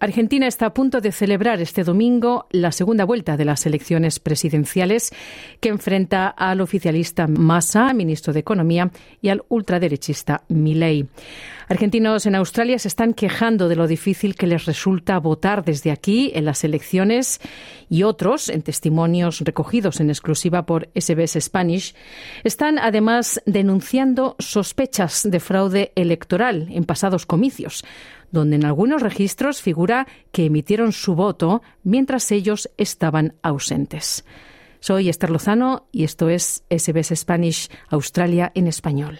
[0.00, 5.12] Argentina está a punto de celebrar este domingo la segunda vuelta de las elecciones presidenciales
[5.60, 8.90] que enfrenta al oficialista Massa, ministro de Economía,
[9.20, 11.06] y al ultraderechista Milei.
[11.68, 16.32] Argentinos en Australia se están quejando de lo difícil que les resulta votar desde aquí
[16.34, 17.38] en las elecciones
[17.90, 21.94] y otros, en testimonios recogidos en exclusiva por SBS Spanish,
[22.42, 27.84] están además denunciando sospechas de fraude electoral en pasados comicios
[28.30, 34.24] donde en algunos registros figura que emitieron su voto mientras ellos estaban ausentes.
[34.80, 39.18] Soy Esther Lozano y esto es SBS Spanish Australia en español.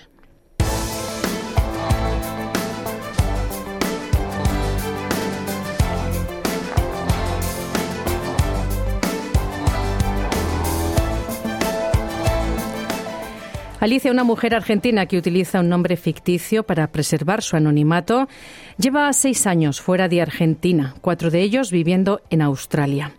[13.81, 18.29] Alicia, una mujer argentina que utiliza un nombre ficticio para preservar su anonimato,
[18.77, 23.15] lleva seis años fuera de Argentina, cuatro de ellos viviendo en Australia.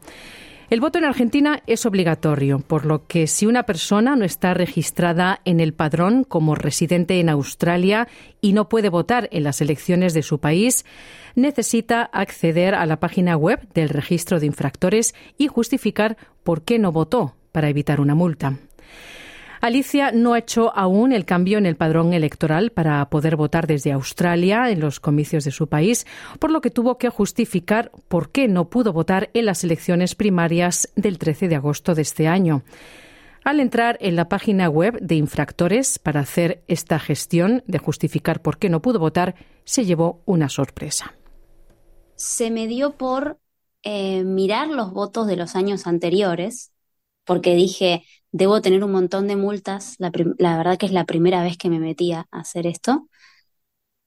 [0.69, 5.41] El voto en Argentina es obligatorio, por lo que si una persona no está registrada
[5.45, 8.07] en el padrón como residente en Australia
[8.39, 10.85] y no puede votar en las elecciones de su país,
[11.33, 16.91] necesita acceder a la página web del registro de infractores y justificar por qué no
[16.91, 18.59] votó para evitar una multa.
[19.61, 23.91] Alicia no ha hecho aún el cambio en el padrón electoral para poder votar desde
[23.91, 26.07] Australia en los comicios de su país,
[26.39, 30.91] por lo que tuvo que justificar por qué no pudo votar en las elecciones primarias
[30.95, 32.63] del 13 de agosto de este año.
[33.43, 38.57] Al entrar en la página web de infractores para hacer esta gestión de justificar por
[38.57, 41.13] qué no pudo votar, se llevó una sorpresa.
[42.15, 43.39] Se me dio por
[43.83, 46.71] eh, mirar los votos de los años anteriores,
[47.31, 49.95] porque dije, debo tener un montón de multas.
[49.99, 50.09] La,
[50.57, 53.07] verdad que es la primera vez que me metía a hacer esto.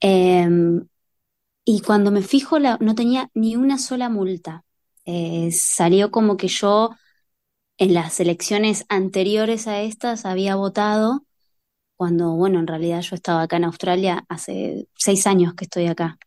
[0.01, 0.87] Em,
[1.65, 4.67] y cuando me fijo, no tenía ni una sola multa.
[5.07, 6.91] Eh, salió como que yo
[7.79, 11.25] en las elecciones anteriores a estas había votado,
[11.97, 16.19] cuando, bueno, en realidad yo estaba acá en Australia hace seis años que estoy acá.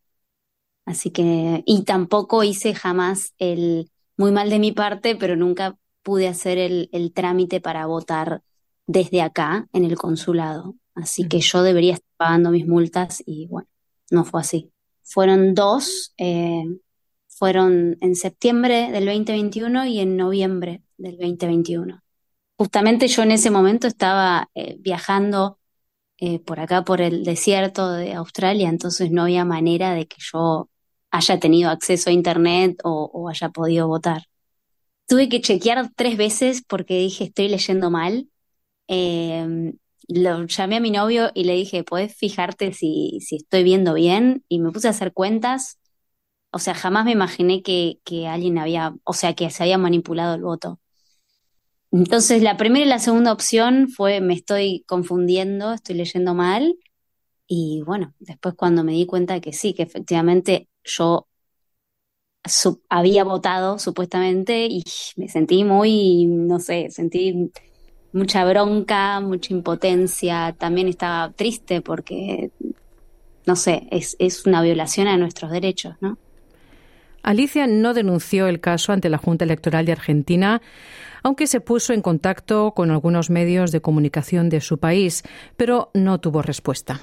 [0.85, 6.29] Así que, y tampoco hice jamás el muy mal de mi parte, pero nunca pude
[6.29, 8.41] hacer el, trámite para votar
[8.85, 10.75] desde acá en el consulado.
[10.95, 13.67] Así que yo debería estar pagando mis multas y bueno,
[14.09, 14.71] no fue así.
[15.03, 16.63] Fueron dos, eh,
[17.27, 22.01] fueron en septiembre del 2021 y en noviembre del 2021.
[22.57, 25.59] Justamente yo en ese momento estaba eh, viajando
[26.19, 30.69] eh, por acá, por el desierto de Australia, entonces no había manera de que yo
[31.11, 34.23] haya tenido acceso a Internet o haya podido votar
[35.07, 38.29] tuve que chequear tres veces porque dije, estoy leyendo mal.
[38.87, 39.73] Em,
[40.07, 44.43] lo llamé a mi novio y le dije, ¿puedes fijarte si, si estoy viendo bien?
[44.49, 45.79] Y me puse a hacer cuentas.
[46.51, 50.35] O sea, jamás me imaginé que, que alguien había, o sea, que se había manipulado
[50.35, 50.79] el voto.
[51.91, 56.77] Entonces, la primera y la segunda opción fue, me estoy confundiendo, estoy leyendo mal.
[57.47, 61.27] Y bueno, después cuando me di cuenta que sí, que efectivamente yo
[62.89, 64.83] había votado supuestamente y
[65.15, 67.51] me sentí muy, no sé, sentí
[68.13, 72.51] mucha bronca, mucha impotencia, también estaba triste porque,
[73.45, 76.17] no sé, es, es una violación a nuestros derechos, ¿no?
[77.23, 80.61] Alicia no denunció el caso ante la Junta Electoral de Argentina,
[81.23, 85.23] aunque se puso en contacto con algunos medios de comunicación de su país,
[85.57, 87.01] pero no tuvo respuesta.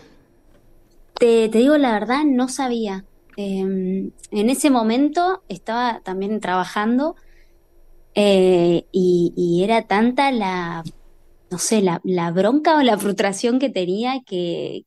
[1.19, 3.05] Te, te digo la verdad, no sabía.
[3.37, 7.17] Em, en ese momento estaba también trabajando
[8.15, 10.85] eh, y, era tanta la,
[11.51, 12.01] no sé, la,
[12.33, 14.87] bronca o la frustración que tenía que,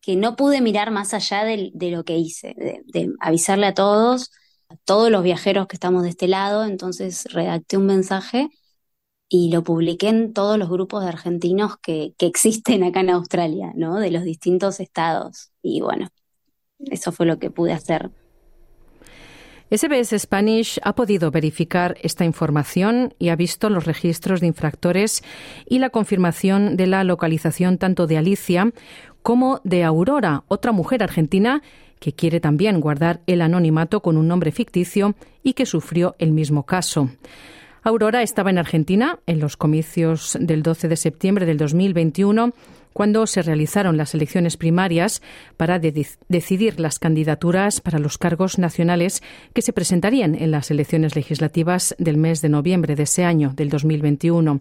[0.00, 4.30] que no pude mirar más allá de, lo que hice, de, avisarle a todos,
[4.68, 8.48] a todos los viajeros que estamos de este lado, entonces redacté un mensaje
[9.28, 13.72] y lo publiqué en todos los grupos de argentinos que, que existen acá en Australia,
[13.76, 13.98] ¿no?
[13.98, 15.52] De los distintos estados.
[15.62, 16.08] Y bueno,
[16.90, 18.10] eso fue lo que pude hacer.
[19.70, 25.22] SBS Spanish ha podido verificar esta información y ha visto los registros de infractores
[25.66, 28.70] y la confirmación de la localización tanto de Alicia
[29.22, 31.62] como de Aurora, otra mujer argentina
[32.00, 36.66] que quiere también guardar el anonimato con un nombre ficticio y que sufrió el mismo
[36.66, 37.08] caso.
[37.84, 42.52] Aurora estaba en Argentina en los comicios del 12 de septiembre del 2021
[42.92, 45.20] cuando se realizaron las elecciones primarias
[45.56, 51.96] para decidir las candidaturas para los cargos nacionales que se presentarían en las elecciones legislativas
[51.98, 54.60] del mes de noviembre de ese año, del 2021.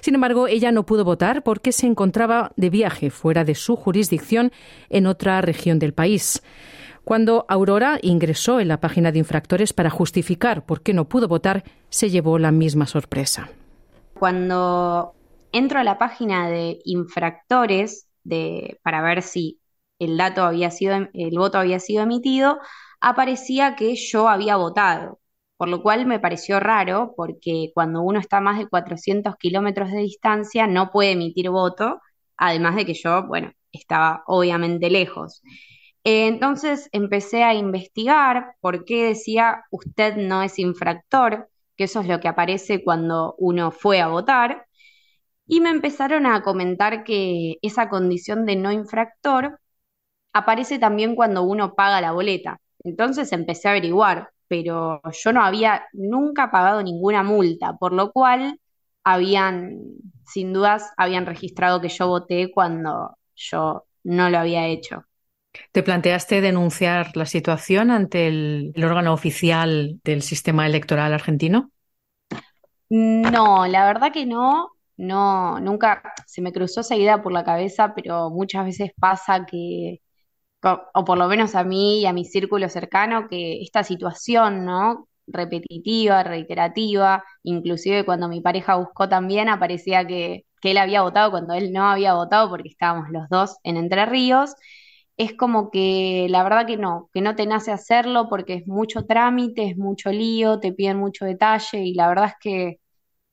[0.00, 4.52] Sin embargo, ella no pudo votar porque se encontraba de viaje fuera de su jurisdicción
[4.90, 6.42] en otra región del país.
[7.04, 11.64] Cuando Aurora ingresó en la página de infractores para justificar por qué no pudo votar,
[11.88, 13.50] se llevó la misma sorpresa.
[14.14, 15.14] Cuando
[15.50, 19.58] entro a la página de infractores de, para ver si
[19.98, 22.58] el dato había sido, el voto había sido emitido,
[23.00, 25.20] aparecía que yo había votado,
[25.56, 29.90] por lo cual me pareció raro porque cuando uno está a más de 400 kilómetros
[29.90, 32.00] de distancia no puede emitir voto,
[32.36, 35.42] además de que yo, bueno, estaba obviamente lejos.
[36.04, 42.20] Entonces empecé a investigar por qué decía usted no es infractor, que eso es lo
[42.20, 44.66] que aparece cuando uno fue a votar,
[45.46, 49.60] y me empezaron a comentar que esa condición de no infractor
[50.32, 52.60] aparece también cuando uno paga la boleta.
[52.84, 58.60] Entonces empecé a averiguar, pero yo no había nunca pagado ninguna multa, por lo cual
[59.04, 59.78] habían,
[60.26, 65.04] sin dudas, habían registrado que yo voté cuando yo no lo había hecho.
[65.72, 71.70] ¿Te planteaste denunciar la situación ante el, órgano oficial del sistema electoral argentino?
[72.88, 77.94] No, la verdad que no no, nunca se me cruzó esa idea por la cabeza,
[77.94, 80.00] pero muchas veces pasa que,
[80.94, 85.08] o por lo menos a mí y a mi círculo cercano, que esta situación, ¿no?
[85.26, 91.54] repetitiva, reiterativa, inclusive cuando mi pareja buscó también, aparecía que, que él había votado cuando
[91.54, 94.54] él no había votado porque estábamos los dos en Entre Ríos,
[95.22, 99.04] es como que la verdad que no, que no te nace hacerlo porque es mucho
[99.04, 102.80] trámite, es mucho lío, te piden mucho detalle y la verdad es que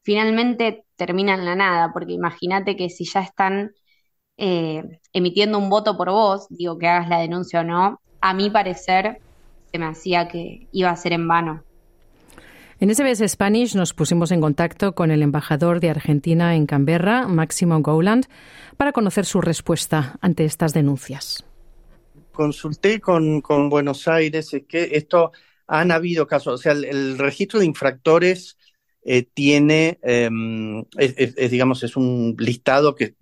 [0.04, 3.72] finalmente termina en la nada, porque imagínate que si ya están
[4.38, 4.84] eh,
[5.14, 9.20] emitiendo un voto por vos, digo que hagas la denuncia o no, a mi parecer
[9.72, 11.64] se me hacía que iba a ser en vano.
[12.80, 17.82] En SBS Spanish nos pusimos en contacto con el embajador de Argentina en Canberra, Máximo
[17.82, 18.28] Gowland,
[18.78, 21.49] para conocer su respuesta ante estas denuncias.
[22.32, 25.32] Consulté con, Buenos Aires, es que esto
[25.68, 28.58] han habido casos, o sea, el registro de infractores
[29.04, 30.84] eh, tiene, em,
[31.50, 33.16] digamos, es un listado que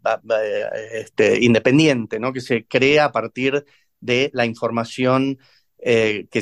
[0.93, 2.33] este, independiente, ¿no?
[2.33, 3.65] Que se crea a partir
[3.99, 5.39] de la información
[5.79, 6.41] eh, que,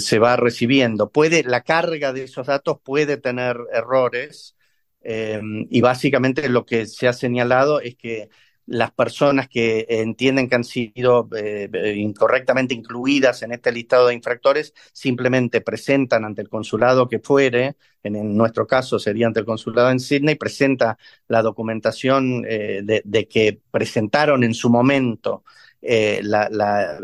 [0.00, 1.10] se va recibiendo.
[1.10, 4.54] Puede, la carga de esos datos puede tener errores
[5.00, 8.28] em, y básicamente lo que se ha señalado es que
[8.66, 14.14] las personas que entienden que han sido eh, eh, incorrectamente incluidas en este listado de
[14.14, 19.90] infractores simplemente presentan ante el consulado que fuere, en, nuestro caso sería ante el consulado
[19.90, 20.96] en Sydney, presenta
[21.28, 25.44] la documentación eh, de, que presentaron en su momento
[25.80, 27.00] la,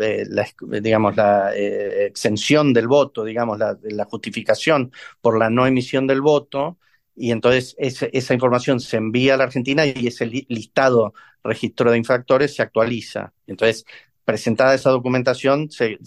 [0.81, 6.79] digamos, la exención del voto, digamos, la, la justificación por la no emisión del voto,
[7.19, 12.55] y entonces esa información se envía a la Argentina y ese listado registro de infractores
[12.55, 13.32] se actualiza.
[13.47, 13.85] Entonces,
[14.25, 15.99] presentada esa documentación, se,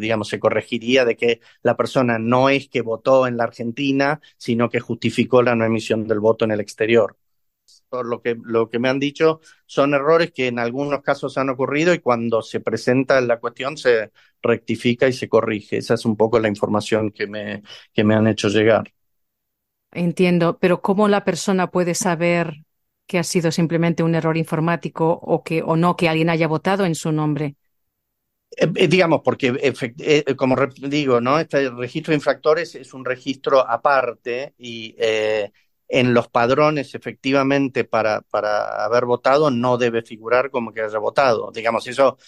[0.00, 4.70] digamos, se corregiría de que la persona no es que votó en la Argentina, sino
[4.70, 7.16] que justificó la no emisión del voto en el exterior.
[7.88, 11.50] Por lo que, lo que me han dicho son errores que en algunos casos han
[11.50, 14.10] ocurrido y cuando se presenta la cuestión se
[14.42, 15.76] rectifica y se corrige.
[15.78, 17.62] Esa es un poco la información que me,
[17.92, 18.95] que me han hecho llegar.
[19.96, 22.58] Entiendo, pero ¿cómo la persona puede saber
[23.06, 26.84] que ha sido simplemente un error informático o que o no que alguien haya votado
[26.84, 27.56] en su nombre?
[28.58, 31.38] Eh, eh, digamos, porque eh, como digo, ¿no?
[31.38, 34.94] Este registro de infractores es un registro aparte y
[35.88, 41.52] en los padrones, efectivamente, para, para haber votado, no debe figurar como que haya votado.
[41.52, 42.18] Digamos, eso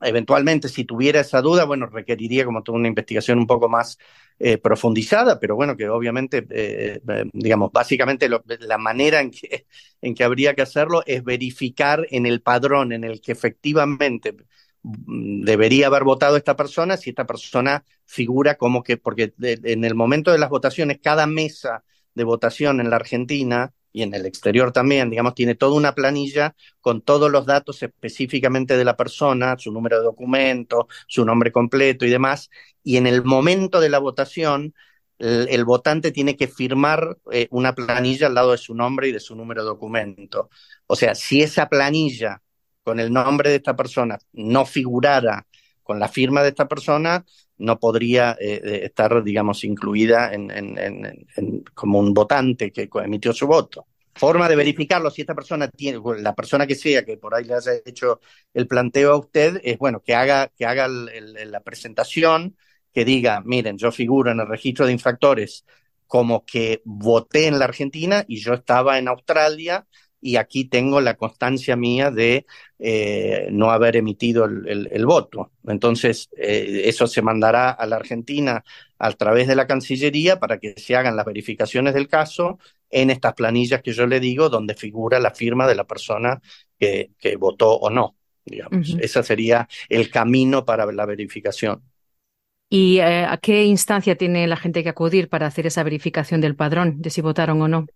[0.00, 3.98] eventualmente, si tuviera esa duda, bueno, requeriría como toda una investigación un poco más
[4.38, 9.66] eh, profundizada, pero bueno, que obviamente, eh, eh, digamos, básicamente la manera en que,
[10.00, 14.34] en que habría que hacerlo es verificar en el padrón en el que efectivamente
[14.82, 19.94] mm, debería haber votado esta persona, si esta persona figura como que, porque en el
[19.94, 21.84] momento de las votaciones, cada mesa
[22.14, 26.56] de votación en la Argentina y en el exterior también, digamos, tiene toda una planilla
[26.80, 32.04] con todos los datos específicamente de la persona, su número de documento, su nombre completo
[32.04, 32.50] y demás,
[32.82, 34.74] y en el momento de la votación,
[35.18, 39.20] el, votante tiene que firmar eh, una planilla al lado de su nombre y de
[39.20, 40.50] su número de documento.
[40.88, 42.42] O sea, si esa planilla
[42.82, 45.46] con el nombre de esta persona no figurara
[45.84, 47.24] con la firma de esta persona,
[47.58, 51.26] no podría eh, estar, digamos, incluida en,
[51.74, 53.86] como un votante que emitió su voto.
[54.16, 57.54] Forma de verificarlo, si esta persona tiene, la persona que sea que por ahí le
[57.54, 58.20] haya hecho
[58.52, 62.56] el planteo a usted, es bueno, que haga, que haga la presentación,
[62.92, 65.64] que diga, miren, yo figuro en el registro de infractores
[66.06, 69.86] como que voté en la Argentina y yo estaba en Australia
[70.24, 72.46] y aquí tengo la constancia mía de
[72.78, 75.50] eh, no haber emitido el, voto.
[75.68, 78.64] Entonces, eh, eso se mandará a la Argentina
[78.98, 83.34] a través de la Cancillería para que se hagan las verificaciones del caso en estas
[83.34, 86.40] planillas que yo le digo, donde figura la firma de la persona
[86.78, 88.16] que, votó o no.
[88.46, 88.96] Digamos.
[88.98, 91.82] Ese sería el camino para la verificación.
[92.70, 96.56] ¿Y eh, a qué instancia tiene la gente que acudir para hacer esa verificación del
[96.56, 97.86] padrón, de si votaron o no?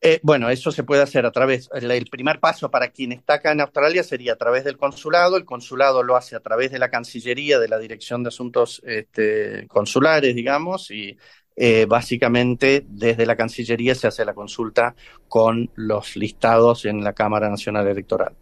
[0.00, 3.50] Eh, bueno, eso se puede hacer a través, el, primer paso para quien está acá
[3.50, 6.88] en Australia sería a través del consulado, el consulado lo hace a través de la
[6.88, 11.18] Cancillería, de la Dirección de Asuntos este, Consulares, digamos, y
[11.56, 14.94] eh, básicamente desde la Cancillería se hace la consulta
[15.26, 18.36] con los listados en la Cámara Nacional Electoral.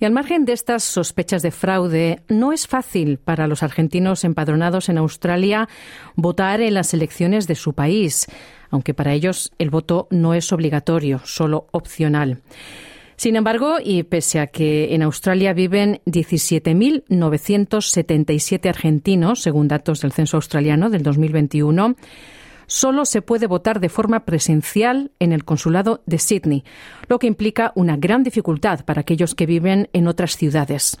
[0.00, 4.88] Y al margen de estas sospechas de fraude, no es fácil para los argentinos empadronados
[4.88, 5.68] en Australia
[6.16, 8.26] votar en las elecciones de su país,
[8.70, 12.38] aunque para ellos el voto no es obligatorio, solo opcional.
[13.16, 20.38] Sin embargo, y pese a que en Australia viven 17.977 argentinos, según datos del censo
[20.38, 21.94] australiano del 2021,
[22.70, 26.64] solo se puede votar de forma presencial en el consulado de Sydney,
[27.08, 30.96] lo que implica una gran dificultad para aquellos que viven en otras ciudades.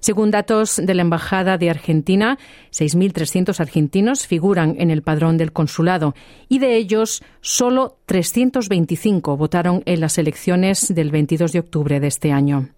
[0.00, 2.38] Según datos de la Embajada de Argentina,
[2.70, 6.14] 6.300 argentinos figuran en el padrón del consulado
[6.50, 12.30] y de ellos solo 325 votaron en las elecciones del 22 de octubre de este
[12.30, 12.68] año.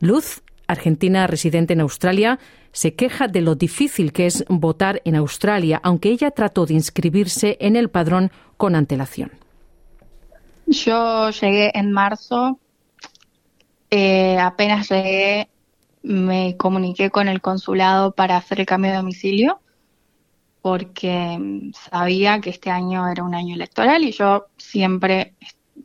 [0.00, 2.38] Luz, argentina residente en Australia,
[2.72, 7.56] se queja de lo difícil que es votar en Australia, aunque ella trató de inscribirse
[7.60, 9.32] en el padrón con antelación.
[10.66, 12.58] Yo llegué en marzo,
[13.90, 15.48] eh, apenas llegué
[16.02, 19.60] me comuniqué con el consulado para hacer el cambio de domicilio
[20.62, 25.34] porque mm, sabía que este año era un año electoral y yo siempre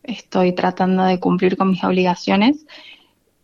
[0.04, 2.65] estoy tratando de cumplir con mis obligaciones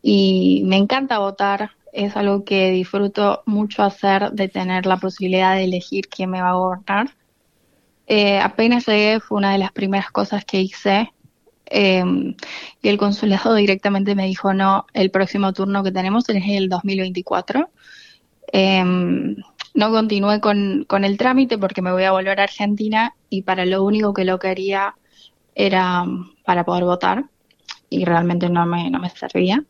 [0.01, 5.65] y me encanta votar, es algo que disfruto mucho hacer, de tener la posibilidad de
[5.65, 7.11] elegir quién me va a gobernar.
[8.07, 11.11] Eh, apenas llegué, fue una de las primeras cosas que hice.
[11.65, 12.35] Em,
[12.81, 17.69] y el consulado directamente me dijo, no, el próximo turno que tenemos es el 2024.
[18.53, 19.35] Em,
[19.73, 23.65] no continué con, con el trámite porque me voy a volver a Argentina y para
[23.65, 24.95] lo único que lo quería
[25.55, 26.05] era
[26.45, 27.25] para poder votar
[27.89, 29.63] y realmente no me, no me servía.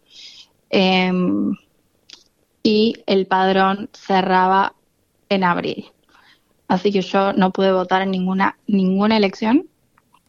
[0.71, 1.53] Em,
[2.63, 4.73] y el padrón cerraba
[5.27, 5.91] en abril.
[6.69, 9.67] Así que yo no pude votar en ninguna, ninguna elección,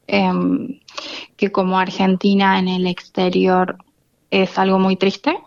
[0.09, 0.81] em,
[1.37, 3.79] que como Argentina en el exterior
[4.31, 5.39] es algo muy triste,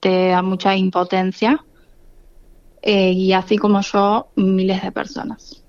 [0.00, 1.64] te da mucha impotencia,
[2.82, 5.64] eh, y así como yo, miles de personas.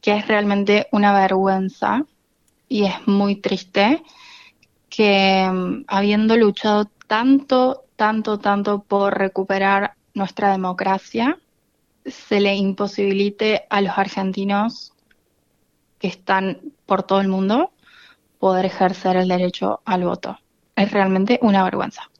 [0.00, 2.04] Que es realmente una vergüenza
[2.68, 4.02] y es muy triste
[4.88, 11.38] que em, habiendo luchado tanto, tanto, tanto por recuperar nuestra democracia,
[12.04, 14.92] se le imposibilite a los argentinos
[15.98, 17.72] que están por todo el mundo
[18.38, 20.38] poder ejercer el derecho al voto.
[20.76, 22.10] Es realmente una vergüenza.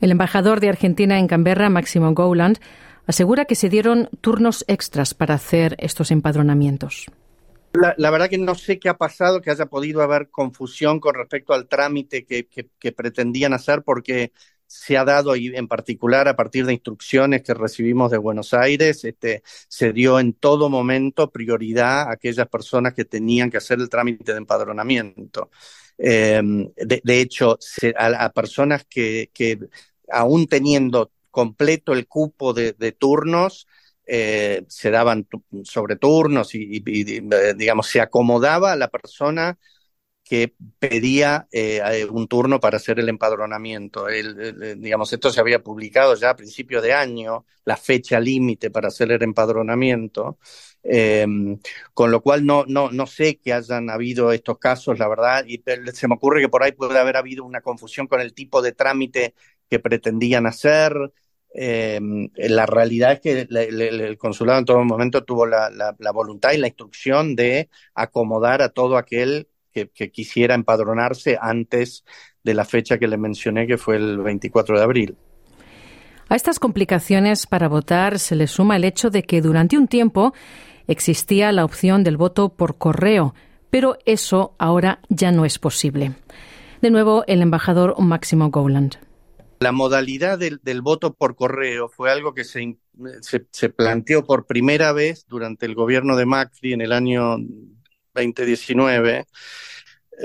[0.00, 2.58] El embajador de Argentina en Canberra, Máximo Gowland,
[3.06, 7.06] asegura que se dieron turnos extras para hacer estos empadronamientos.
[7.74, 11.52] La, verdad que no sé qué ha pasado, que haya podido haber confusión con respecto
[11.54, 14.32] al trámite que, pretendían hacer, porque
[14.64, 19.04] se ha dado, y en particular a partir de instrucciones que recibimos de Buenos Aires,
[19.04, 23.88] este, se dio en todo momento prioridad a aquellas personas que tenían que hacer el
[23.88, 25.50] trámite de empadronamiento.
[25.98, 27.58] Em, de, hecho,
[27.98, 29.58] a, personas que, que
[30.08, 33.66] aún teniendo completo el cupo de turnos,
[34.06, 35.26] eh, se daban
[35.64, 39.58] sobre turnos y, eh, digamos, se acomodaba a la persona
[40.24, 44.06] que pedía eh, un turno para hacer el empadronamiento.
[44.76, 49.12] digamos, esto se había publicado ya a principios de año, la fecha límite para hacer
[49.12, 50.38] el empadronamiento,
[50.82, 51.58] em,
[51.92, 55.62] con lo cual no, no, no sé que hayan habido estos casos, la verdad, y
[55.92, 58.72] se me ocurre que por ahí puede haber habido una confusión con el tipo de
[58.72, 59.34] trámite
[59.68, 60.94] que pretendían hacer,
[61.56, 62.00] eh,
[62.34, 67.36] la realidad es que el, consulado en todo momento tuvo la, voluntad y la instrucción
[67.36, 72.04] de acomodar a todo aquel que, quisiera empadronarse antes
[72.42, 75.16] de la fecha que le mencioné, que fue el 24 de abril.
[76.28, 80.34] A estas complicaciones para votar se le suma el hecho de que durante un tiempo
[80.88, 83.34] existía la opción del voto por correo,
[83.70, 86.14] pero eso ahora ya no es posible.
[86.80, 88.96] De nuevo, el embajador Máximo Gowland.
[89.60, 92.76] La modalidad del, voto por correo fue algo que se,
[93.20, 97.36] se, planteó por primera vez durante el gobierno de Macri en el año
[98.14, 99.26] 2019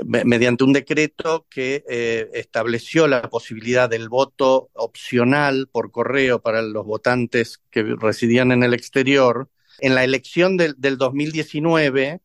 [0.04, 6.84] mediante un decreto que eh, estableció la posibilidad del voto opcional por correo para los
[6.84, 9.48] votantes que residían en el exterior.
[9.78, 12.20] En la elección del, 2019,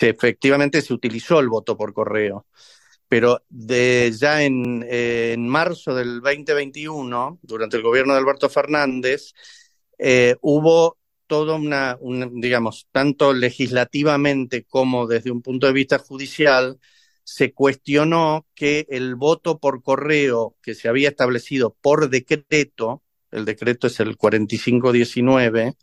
[0.00, 2.46] efectivamente se utilizó el voto por correo,
[3.10, 9.32] pero de, ya en, en marzo del 2021, durante el gobierno de Alberto Fernández,
[9.98, 11.98] eh, hubo todo una,
[12.30, 16.78] digamos, tanto legislativamente como desde un punto de vista judicial,
[17.24, 23.02] se cuestionó que el voto por correo que se había establecido por decreto,
[23.32, 25.74] el decreto es el 4519,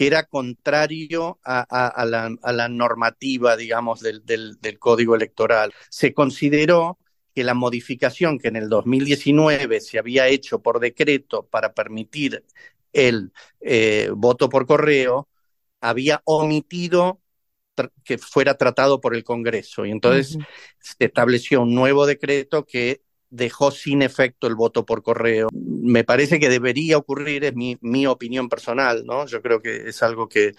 [0.00, 5.74] que era contrario a, la, normativa, digamos, del, código electoral.
[5.90, 6.98] Se consideró
[7.34, 12.46] que la modificación que en el 2019 se había hecho por decreto para permitir
[12.94, 13.30] el
[13.60, 15.28] eh, voto por correo
[15.82, 17.20] había omitido
[18.02, 19.84] que fuera tratado por el Congreso.
[19.84, 20.38] Y entonces
[20.78, 25.48] se estableció un nuevo decreto que dejó sin efecto el voto por correo.
[25.52, 29.26] Me parece que debería ocurrir, es mi, mi opinión personal, ¿no?
[29.26, 30.54] Yo creo que es algo que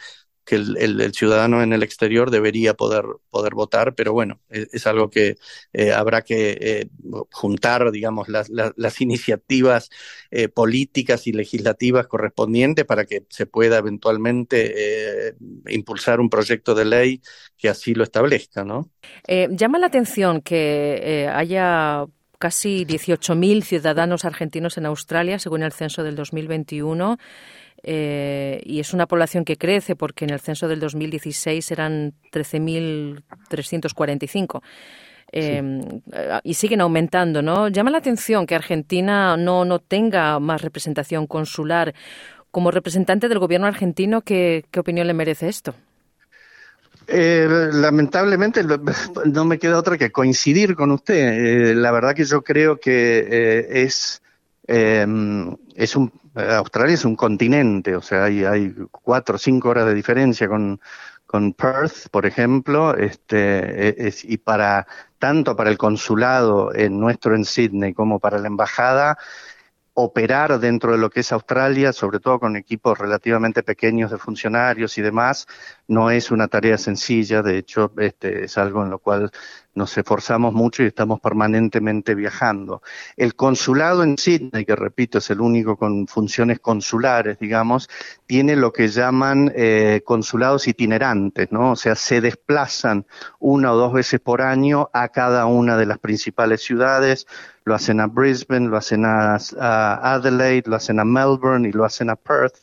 [0.46, 5.38] que el, ciudadano en el exterior debería poder, poder votar, pero bueno, es, algo que
[5.74, 6.90] eh, habrá que eh,
[7.32, 9.90] juntar, digamos, las, las, iniciativas
[10.32, 15.36] eh, políticas y legislativas correspondientes para que se pueda eventualmente
[15.68, 17.22] impulsar un proyecto de ley
[17.58, 18.90] que así lo establezca, ¿no?
[19.28, 22.06] llama la atención que haya
[22.42, 27.18] casi 18.000 ciudadanos argentinos en Australia, según el censo del 2021.
[27.84, 34.62] Eh, y es una población que crece porque en el censo del 2016 eran 13.345.
[35.34, 35.64] Eh,
[36.44, 37.70] y siguen aumentando, ¿no?
[37.70, 41.94] Llama la atención que Argentina no, no tenga más representación consular.
[42.50, 45.74] Como representante del gobierno argentino, ¿qué, qué opinión le merece esto?
[47.14, 48.64] Eh, lamentablemente
[49.26, 51.76] no me queda otra que coincidir con usted.
[51.76, 54.22] la verdad que yo creo que es,
[54.68, 59.94] es un Australia es un continente, o sea, hay, hay cuatro o cinco horas de
[59.94, 60.80] diferencia con,
[61.26, 64.88] con Perth, por ejemplo, este, e, es, y para
[65.20, 69.18] tanto para el consulado en nuestro en Sydney como para la embajada,
[69.94, 74.98] operar dentro de lo que es Australia, sobre todo con equipos relativamente pequeños de funcionarios
[74.98, 75.48] y demás,
[75.92, 79.30] no es una tarea sencilla, de hecho, este es algo en lo cual
[79.76, 82.82] nos esforzamos mucho y estamos permanentemente viajando.
[83.18, 87.90] El consulado en Sydney, que repito es el único con funciones consulares, digamos,
[88.26, 91.72] tiene lo que llaman eh, consulados itinerantes, ¿no?
[91.72, 93.06] O sea, se desplazan
[93.40, 97.28] una o dos veces por año a cada una de las principales ciudades,
[97.66, 99.36] lo hacen a Brisbane, lo hacen a,
[100.14, 102.56] Adelaide, lo hacen a Melbourne y lo hacen a Perth.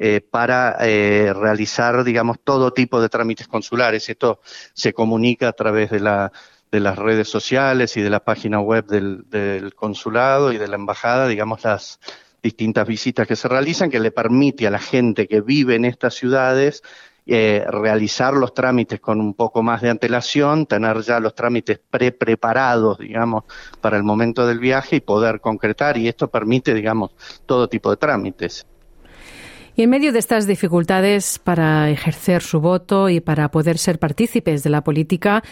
[0.00, 4.08] Eh, para eh, realizar, digamos, todo tipo de trámites consulares.
[4.08, 4.40] Esto
[4.72, 6.30] se comunica a través de, la,
[6.70, 10.76] de las redes sociales y de la página web del, del consulado y de la
[10.76, 11.98] embajada, digamos, las
[12.40, 16.14] distintas visitas que se realizan, que le permite a la gente que vive en estas
[16.14, 16.84] ciudades
[17.26, 22.98] eh, realizar los trámites con un poco más de antelación, tener ya los trámites pre-preparados,
[22.98, 23.44] digamos,
[23.80, 27.10] para el momento del viaje y poder concretar, y esto permite, digamos,
[27.44, 28.64] todo tipo de trámites.
[29.78, 34.64] Y en medio de estas dificultades para ejercer su voto y para poder ser partícipes
[34.64, 35.44] de la política,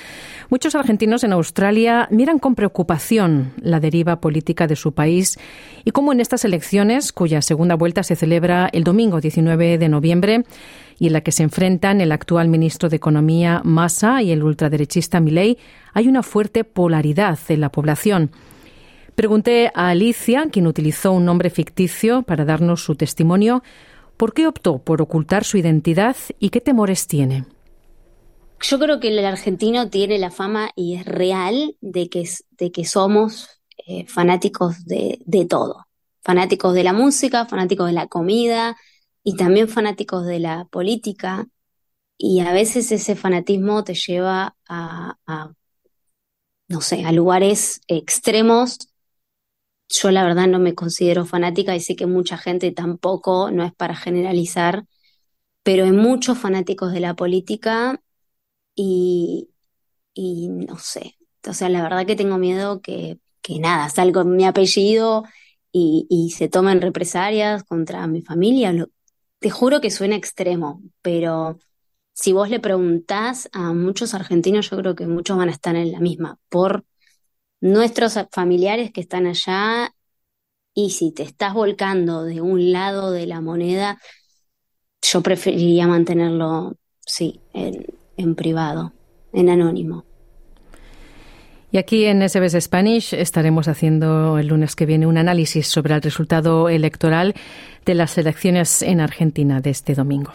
[0.50, 5.38] muchos argentinos en Australia miran con preocupación la deriva política de su país
[5.84, 10.42] y cómo en estas elecciones, cuya segunda vuelta se celebra el domingo 19 de noviembre,
[10.98, 15.20] y en la que se enfrentan el actual ministro de Economía Massa y el ultraderechista
[15.20, 15.56] Milei,
[15.92, 18.32] hay una fuerte polaridad en la población.
[19.14, 23.62] Pregunté a Alicia, quien utilizó un nombre ficticio para darnos su testimonio,
[24.16, 27.44] ¿Por qué optó por ocultar su identidad y qué temores tiene?
[28.61, 34.07] Yo creo que el argentino tiene la fama y es real de que, somos eh,
[34.07, 35.87] fanáticos de, todo.
[36.22, 38.76] Fanáticos de la música, fanáticos de la comida
[39.22, 41.46] y también fanáticos de la política.
[42.16, 45.16] Y a veces ese fanatismo te lleva a
[46.68, 48.79] no sé, a lugares extremos
[49.88, 53.72] yo la verdad no me considero fanática y sé que mucha gente tampoco, no es
[53.75, 54.85] para generalizar,
[55.62, 58.01] pero hay muchos fanáticos de la política
[58.75, 59.51] y,
[60.14, 61.16] y no sé,
[61.49, 65.25] o sea, la verdad que tengo miedo que, que nada, salgo mi apellido
[65.72, 68.75] y, se tomen represalias contra mi familia.
[69.38, 71.59] te juro que suena extremo, pero
[72.14, 75.92] si vos le preguntás a muchos argentinos, yo creo que muchos van a estar en
[75.92, 76.85] la misma, por
[77.60, 79.92] nuestros familiares que están allá
[80.74, 83.98] y si te estás volcando de un lado de la moneda,
[85.02, 88.92] yo preferiría mantenerlo, sí, en privado,
[89.32, 90.04] en anónimo.
[91.72, 96.02] Y aquí en SBS Spanish estaremos haciendo el lunes que viene un análisis sobre el
[96.02, 97.34] resultado electoral
[97.84, 100.32] de las elecciones en Argentina de este domingo.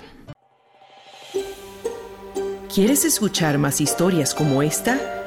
[2.73, 5.20] ¿Quieres escuchar más historias como esta?